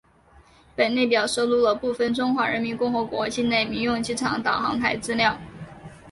[0.75, 5.37] 本列表收录了部分中华人民共和国境内民用机场导航台资料。